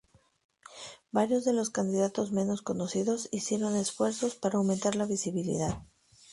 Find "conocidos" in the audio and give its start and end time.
2.63-3.29